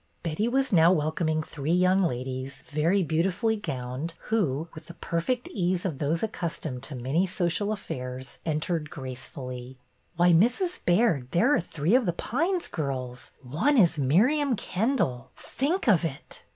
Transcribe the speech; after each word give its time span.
Betty 0.23 0.47
was 0.47 0.73
now 0.73 0.91
wel 0.91 1.11
coming 1.11 1.43
three 1.43 1.71
young 1.71 2.01
ladies, 2.01 2.63
very 2.65 3.03
beautifully 3.03 3.55
gowned, 3.55 4.15
who, 4.29 4.67
with 4.73 4.87
the 4.87 4.95
perfect 4.95 5.47
ease 5.49 5.85
of 5.85 5.99
those 5.99 6.23
accustomed 6.23 6.81
to 6.81 6.95
many 6.95 7.27
social 7.27 7.71
affairs, 7.71 8.39
entered 8.43 8.89
gracefully. 8.89 9.77
Why, 10.15 10.33
Mrs. 10.33 10.79
Baird, 10.87 11.27
there 11.29 11.53
are 11.53 11.61
three 11.61 11.93
of 11.93 12.07
The 12.07 12.13
Pines 12.13 12.67
girls. 12.67 13.29
One 13.43 13.77
is 13.77 13.99
Miriam 13.99 14.55
Kendall! 14.55 15.29
Think 15.35 15.87
of 15.87 16.03
it!" 16.03 16.45